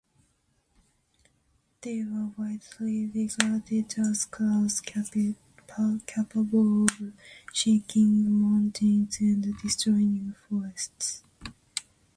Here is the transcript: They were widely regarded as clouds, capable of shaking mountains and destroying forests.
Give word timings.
They 1.81 2.03
were 2.03 2.31
widely 2.35 3.05
regarded 3.05 3.99
as 3.99 4.25
clouds, 4.25 4.79
capable 4.81 5.37
of 6.85 7.13
shaking 7.53 8.27
mountains 8.31 9.17
and 9.19 9.55
destroying 9.59 10.33
forests. 10.49 11.21